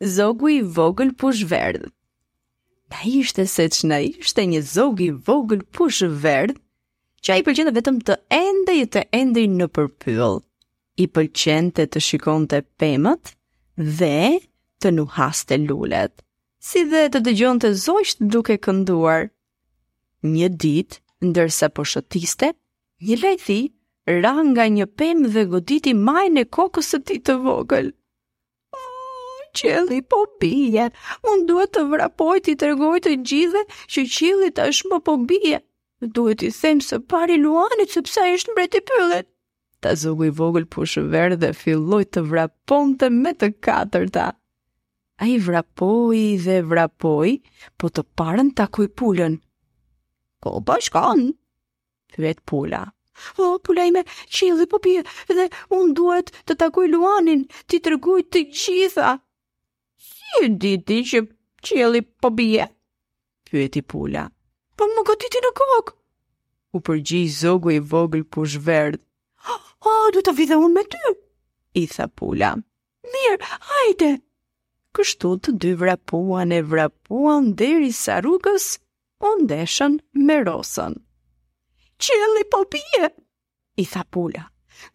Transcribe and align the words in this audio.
zogu 0.00 0.48
i 0.50 0.60
vogël 0.62 1.12
pushë 1.14 1.46
verdhë. 1.50 1.90
Na 2.90 3.02
ishte 3.06 3.44
se 3.46 3.66
që 3.70 3.86
në 3.88 3.98
ishte 4.18 4.44
një 4.48 4.62
i 5.06 5.10
vogël 5.28 5.60
pushë 5.76 6.08
verdhë, 6.22 6.56
që 7.20 7.32
a 7.32 7.36
i 7.36 7.42
përgjende 7.44 7.74
vetëm 7.76 7.98
të 8.08 8.14
endej 8.32 8.86
të 8.88 9.02
endej 9.12 9.44
në 9.52 9.66
përpyllë 9.76 10.30
i 10.96 11.06
pëlqente 11.06 11.84
të 11.86 12.00
shikon 12.00 12.46
të 12.48 12.62
pemët 12.80 13.34
dhe 13.76 14.40
të 14.80 14.90
nuhas 14.96 15.44
të 15.44 15.60
lullet, 15.68 16.12
si 16.64 16.84
dhe 16.88 17.06
të 17.12 17.20
dëgjon 17.28 17.60
të 17.62 17.74
zojsh 17.82 18.16
duke 18.32 18.56
kënduar. 18.56 19.28
Një 20.24 20.48
dit, 20.60 20.96
ndërsa 21.24 21.68
po 21.72 21.84
shëtiste, 21.84 22.50
një 23.04 23.20
lethi 23.22 23.60
ra 24.08 24.32
nga 24.48 24.64
një 24.68 24.86
pemë 24.98 25.28
dhe 25.34 25.44
goditi 25.52 25.92
majnë 25.94 26.40
e 26.40 26.48
kokës 26.48 26.90
të 26.94 26.98
ti 27.10 27.20
të 27.28 27.36
vogël 27.44 27.92
qëli 29.58 30.00
po 30.10 30.20
bije, 30.42 30.88
unë 31.30 31.44
duhet 31.48 31.72
të 31.76 31.82
vrapoj 31.92 32.38
të 32.44 32.52
i 32.54 32.58
tërgoj 32.62 33.00
të 33.06 33.14
gjithë 33.30 33.62
që 33.94 34.04
qëli 34.16 34.50
të 34.56 34.66
është 34.72 34.90
më 34.92 34.98
po 35.08 35.14
bije. 35.30 35.60
Duhet 36.16 36.44
i 36.46 36.50
themë 36.56 36.86
së 36.88 36.98
pari 37.12 37.36
luanit 37.42 37.92
së 37.94 38.02
pësa 38.06 38.26
ishtë 38.34 38.54
mbret 38.54 38.78
i 38.78 38.82
pëllet. 38.90 39.26
Ta 39.84 39.94
zogu 39.96 40.26
i 40.28 40.32
vogël 40.40 40.66
pushë 40.74 41.02
verë 41.12 41.38
dhe 41.42 41.54
filloj 41.56 42.04
të 42.14 42.22
vrapon 42.30 42.94
të 43.00 43.10
me 43.16 43.32
të 43.40 43.50
katërta. 43.64 44.28
A 45.20 45.26
i 45.28 45.36
vrapoj 45.44 46.20
dhe 46.44 46.58
vrapoj, 46.70 47.34
po 47.78 47.88
të 47.92 48.04
parën 48.16 48.52
të 48.56 48.64
akuj 48.68 48.88
pullën. 49.00 49.36
Ko 50.40 50.56
pa 50.56 50.60
po 50.68 50.80
shkon? 50.86 51.26
Pyet 52.14 52.40
pulla. 52.48 52.86
O, 53.36 53.58
oh, 53.60 53.72
me 53.76 53.84
ime, 53.86 54.02
qëllë 54.32 54.64
po 54.72 54.78
pje, 54.80 55.02
dhe 55.28 55.44
unë 55.76 55.92
duhet 55.98 56.30
të 56.48 56.54
takoj 56.62 56.86
luanin, 56.88 57.42
ti 57.68 57.76
të 57.76 57.90
tërgoj 57.90 58.22
të 58.32 58.40
gjitha. 58.48 59.18
Një 60.38 60.48
diti 60.62 60.96
që 61.10 61.20
qjeli 61.66 62.00
po 62.22 62.30
bje, 62.38 62.66
pyeti 63.48 63.82
pula. 63.82 64.24
Po 64.78 64.86
më 64.90 65.02
goditi 65.08 65.40
në 65.44 65.50
kokë, 65.58 65.94
u 66.76 66.80
përgji 66.86 67.22
zogu 67.38 67.72
i 67.74 67.80
vogël 67.92 68.22
për 68.34 68.50
shverdë. 68.54 69.02
O, 69.80 69.88
oh, 69.88 70.08
du 70.12 70.20
të 70.20 70.34
vidhe 70.36 70.56
unë 70.60 70.74
me 70.76 70.82
ty, 70.92 71.10
i 71.80 71.86
tha 71.88 72.04
pula. 72.20 72.50
Mirë, 73.14 73.38
hajte! 73.70 74.10
Kështu 74.94 75.30
të 75.40 75.54
dy 75.62 75.70
vrapuan 75.80 76.52
e 76.52 76.58
vrapuan 76.68 77.48
deri 77.60 77.88
sa 77.98 78.18
rrugës, 78.20 78.66
u 79.24 79.30
ndeshën 79.40 79.96
me 80.28 80.36
rosën. 80.44 80.98
Qjeli 81.96 82.44
po 82.52 82.60
bje, 82.74 83.08
i 83.80 83.88
tha 83.94 84.04
pula. 84.12 84.44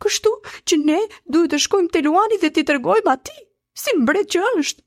Kështu 0.06 0.36
që 0.70 0.78
ne 0.84 1.00
duhet 1.34 1.56
të 1.56 1.64
shkojmë 1.66 1.94
te 1.96 2.06
Luani 2.06 2.38
dhe 2.46 2.54
t'i 2.54 2.68
tërgojmë 2.70 3.14
ati, 3.18 3.36
si 3.82 3.98
mbret 4.04 4.30
që 4.36 4.46
është. 4.62 4.86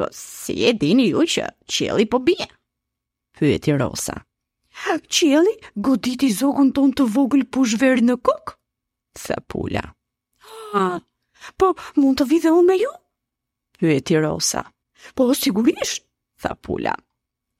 Po 0.00 0.06
si 0.12 0.54
e 0.64 0.72
dini 0.80 1.10
ju 1.12 1.26
që 1.28 1.44
qieli 1.68 2.06
po 2.08 2.18
bie? 2.24 2.46
Pyeti 3.36 3.74
Rosa. 3.76 4.14
Qieli 5.12 5.52
goditi 5.76 6.30
zogun 6.32 6.70
ton 6.72 6.94
të 6.96 7.04
vogël 7.12 7.44
pushver 7.52 8.00
në 8.00 8.16
kok? 8.24 8.54
Tha 9.20 9.36
pula. 9.50 9.82
Ha, 10.72 10.84
po 11.60 11.68
mund 12.00 12.16
të 12.22 12.28
vidhe 12.32 12.52
unë 12.56 12.68
me 12.70 12.78
ju? 12.80 12.88
Pyeti 13.76 14.16
Rosa. 14.24 14.64
Po 15.16 15.28
sigurisht, 15.36 16.06
tha 16.40 16.54
pula. 16.64 16.96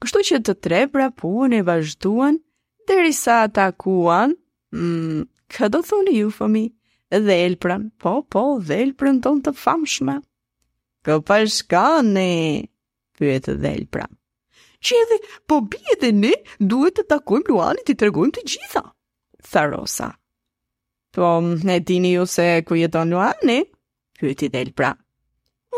Kështu 0.01 0.25
që 0.31 0.41
të 0.41 0.57
tre 0.65 0.81
pra 0.95 1.11
punë 1.21 1.61
e 1.61 1.67
vazhduan, 1.69 2.41
derisa 2.89 3.43
atakuan, 3.51 4.33
mm, 4.73 5.29
këtë 5.53 5.77
do 5.77 6.13
ju, 6.17 6.33
fëmi, 6.41 6.65
dhe 7.27 7.35
elprën, 7.45 7.83
po, 8.01 8.25
po, 8.31 8.43
dhe 8.65 8.81
elprën 8.87 9.21
ton 9.21 9.45
të 9.45 9.53
famshme. 9.61 10.21
Ko 11.01 11.15
për 11.25 11.47
shkani, 11.49 12.61
pyet 13.17 13.47
pra. 13.93 14.05
Që 14.87 14.97
edhe 15.03 15.17
po 15.49 15.59
bie 15.71 15.95
dhe 16.01 16.11
ne 16.19 16.33
duhet 16.69 16.99
të 16.99 17.05
takojmë 17.13 17.49
Luanit 17.49 17.87
të 17.89 17.95
tregojmë 18.01 18.35
të 18.37 18.43
gjitha, 18.51 18.83
tha 19.51 19.63
Rosa. 19.71 20.11
Po, 21.13 21.27
ne 21.67 21.79
dini 21.89 22.13
ju 22.15 22.25
se 22.35 22.47
ku 22.65 22.75
jeton 22.77 23.09
Luani, 23.13 23.59
pyet 24.17 24.45
i 24.47 24.51
dhelpra. 24.53 24.91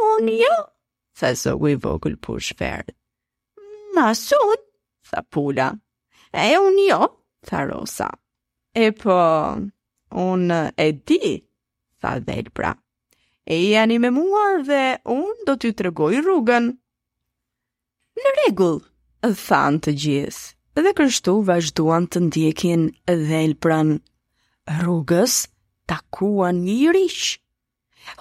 Unë 0.03 0.37
jo, 0.43 0.55
tha 1.19 1.31
zogu 1.41 1.71
i 1.73 1.77
vogël 1.83 2.15
për 2.25 2.43
shverë. 2.51 2.95
Ma 3.95 4.07
sot, 4.19 4.67
tha 5.09 5.23
pula. 5.31 5.71
E 6.35 6.47
unë 6.61 6.87
jo, 6.89 7.01
tha 7.47 7.63
Rosa. 7.71 8.11
E 8.75 8.91
po, 9.03 9.17
unë 10.29 10.61
e 10.87 10.91
di, 11.03 11.35
tha 12.03 12.17
dhelpra. 12.19 12.73
pra. 12.75 12.79
E 13.45 13.55
jeni 13.73 13.97
me 13.99 14.09
mua 14.15 14.63
dhe 14.67 14.83
unë 15.11 15.43
do 15.47 15.55
t'ju 15.59 15.71
tregoj 15.79 16.15
rrugën. 16.23 16.69
Në 18.23 18.31
regullë, 18.37 19.31
thanë 19.43 19.81
të 19.83 19.93
gjithë, 20.03 20.55
dhe 20.85 20.93
kështu 20.99 21.33
vazhduan 21.49 22.07
të 22.13 22.21
ndjekin 22.27 22.85
dhe 23.27 23.41
ilpran. 23.49 23.97
Rrugës 24.79 25.35
takuan 25.91 26.61
një 26.67 26.93
rish. 26.95 27.33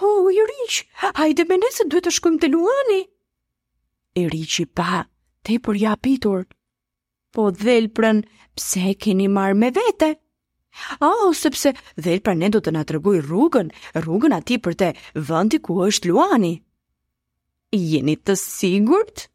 O, 0.02 0.08
oh, 0.10 0.26
i 0.30 0.42
rish, 0.50 0.80
hajde 1.04 1.46
me 1.50 1.60
nëse 1.62 1.86
duhet 1.90 2.08
të 2.08 2.14
shkojmë 2.18 2.42
të 2.42 2.50
luani. 2.54 3.00
I 4.22 4.26
rish 4.34 4.66
pa, 4.78 5.04
te 5.46 5.58
për 5.58 5.78
pitur 6.02 6.46
Po 7.32 7.50
dhe 7.50 7.78
ilpran, 7.80 8.24
pse 8.56 8.94
keni 9.00 9.30
marrë 9.32 9.54
me 9.62 9.70
vete? 9.70 10.10
A, 11.00 11.06
oh, 11.10 11.32
sepse 11.34 11.72
dhe 12.02 12.14
pra 12.24 12.34
ne 12.38 12.48
do 12.54 12.60
të 12.64 12.72
nga 12.74 12.82
tërgoj 12.90 13.18
rrugën, 13.26 13.68
rrugën 14.02 14.34
ati 14.38 14.56
për 14.64 14.76
te 14.82 14.88
vëndi 15.28 15.58
ku 15.66 15.76
është 15.86 16.08
Luani. 16.10 16.52
Jeni 17.92 18.14
të 18.20 18.36
sigurt? 18.42 19.26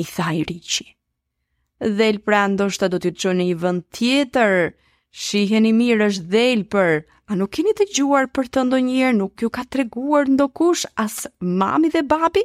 I 0.00 0.04
tha 0.08 0.28
i 0.38 0.44
rici. 0.48 0.86
Dhe 1.98 2.08
pra 2.24 2.42
ndoshta 2.52 2.88
do 2.92 3.00
t'i 3.00 3.12
të 3.12 3.20
qoni 3.22 3.46
i 3.52 3.58
vënd 3.62 3.84
tjetër, 3.96 4.56
shiheni 5.24 5.72
mirë 5.76 6.08
është 6.12 6.26
dhe 6.34 6.46
për, 6.72 6.92
a 7.28 7.32
nuk 7.36 7.52
keni 7.56 7.76
të 7.76 7.88
gjuar 7.96 8.28
për 8.36 8.50
të 8.54 8.66
ndonjërë, 8.68 9.16
nuk 9.20 9.34
ju 9.44 9.50
ka 9.56 9.64
treguar 9.72 10.24
kush 10.58 10.84
as 11.06 11.16
mami 11.60 11.90
dhe 11.94 12.02
babi? 12.12 12.44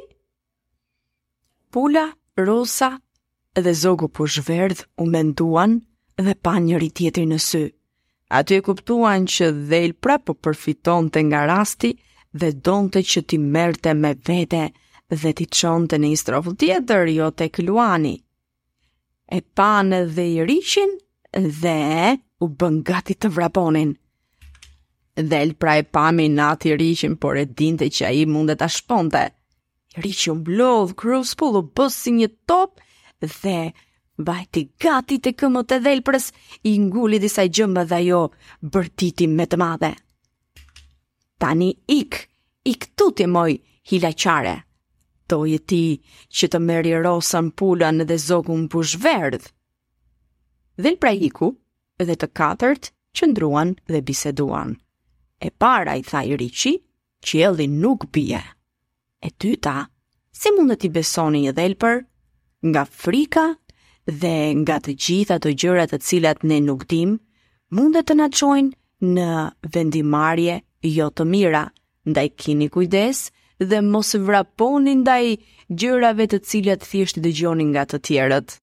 Pula, 1.72 2.06
Rosa 2.36 2.90
dhe 3.62 3.72
Zogu 3.82 4.08
shverdh 4.34 4.84
u 5.02 5.06
menduan 5.14 5.80
dhe 6.24 6.34
pa 6.44 6.54
njëri 6.64 6.90
tjetëri 6.96 7.28
në 7.32 7.38
sy 7.48 7.64
aty 8.32 8.56
e 8.60 8.64
kuptuan 8.64 9.26
që 9.28 9.50
dhejl 9.68 9.92
prapë 10.02 10.34
përfiton 10.42 11.10
të 11.12 11.22
nga 11.28 11.42
rasti 11.50 11.90
dhe 12.40 12.48
donte 12.66 13.02
që 13.10 13.20
ti 13.28 13.38
merte 13.56 13.92
me 13.98 14.14
vete 14.28 14.62
dhe 15.22 15.32
ti 15.38 15.46
qonë 15.58 15.90
të 15.92 15.96
një 16.04 16.12
strofë 16.22 16.52
tjetër, 16.62 17.10
jo 17.18 17.28
të 17.36 17.48
këlluani. 17.56 18.14
E 19.36 19.38
panë 19.58 20.00
dhe 20.16 20.24
i 20.32 20.38
rishin 20.48 20.94
dhe 21.60 21.78
u 22.44 22.48
bën 22.58 22.80
gati 22.88 23.14
të 23.20 23.28
vraponin. 23.36 23.92
Dhe 25.30 25.40
pra 25.60 25.74
e 25.76 25.84
pami 25.94 26.30
në 26.32 26.46
atë 26.54 26.70
i 26.72 26.76
rishin, 26.80 27.18
por 27.20 27.36
e 27.36 27.44
dinte 27.60 27.88
që 27.92 28.02
a 28.08 28.12
i 28.16 28.24
mundet 28.32 28.64
a 28.64 28.68
shponte. 28.78 29.24
rishin 30.02 30.38
blodhë, 30.46 30.96
kru 31.00 31.18
spullu, 31.28 31.62
si 31.92 32.10
një 32.18 32.28
top 32.48 32.80
dhe 33.20 33.28
Bajti 34.20 34.66
gati 34.76 35.16
të 35.24 35.30
këmë 35.40 35.62
e 35.72 35.78
dhelprës, 35.80 36.26
i 36.68 36.74
ngulli 36.82 37.18
disaj 37.22 37.46
gjëmbë 37.48 37.84
dhe 37.92 38.00
jo 38.06 38.18
bërtiti 38.74 39.26
me 39.32 39.46
të 39.48 39.56
madhe. 39.62 39.92
Tani 41.40 41.70
ik, 41.94 42.18
ik 42.68 42.90
tu 42.98 43.06
ti 43.12 43.24
moj, 43.26 43.54
hila 43.90 44.10
qare. 44.12 44.56
ti 45.70 46.00
që 46.36 46.46
të 46.52 46.58
meri 46.60 46.92
rosën 47.06 47.48
pulën 47.58 48.04
dhe 48.08 48.16
zogun 48.20 48.68
push 48.68 48.96
verdh. 49.00 49.46
Dhelpra 50.82 51.12
iku 51.28 51.48
dhe 52.06 52.14
të 52.20 52.28
katërt 52.36 52.92
që 53.16 53.22
ndruan 53.30 53.72
dhe 53.88 54.00
biseduan. 54.08 54.76
E 55.40 55.48
para 55.60 55.96
i 55.96 56.02
tha 56.10 56.20
i 56.22 56.36
që 56.58 56.72
qjelli 57.26 57.66
nuk 57.80 58.12
bie. 58.12 58.42
E 59.20 59.28
dyta, 59.40 59.88
si 60.38 60.50
mund 60.52 60.72
të 60.76 60.86
i 60.86 60.88
besoni 60.98 61.40
një 61.46 61.52
dhelpër, 61.56 61.96
nga 62.70 62.84
frika 62.86 63.54
dhe 64.10 64.40
nga 64.60 64.78
të 64.82 64.94
gjitha 64.98 65.36
të 65.38 65.50
gjërat 65.60 65.90
të 65.92 65.98
cilat 66.02 66.42
ne 66.42 66.60
nuk 66.64 66.86
dim, 66.90 67.16
mundet 67.70 68.06
të 68.08 68.14
na 68.18 68.26
çojnë 68.34 68.72
në 69.14 69.28
vendimarrje 69.74 70.60
jo 70.82 71.08
të 71.14 71.24
mira. 71.26 71.68
Ndaj 72.04 72.26
kini 72.40 72.66
kujdes 72.74 73.28
dhe 73.62 73.78
mos 73.86 74.10
vraponi 74.26 74.96
ndaj 75.04 75.24
gjërave 75.78 76.26
të 76.30 76.38
cilat 76.48 76.82
thjesht 76.82 77.16
dëgjoni 77.22 77.64
nga 77.74 77.84
të 77.86 77.98
tjerët. 78.06 78.50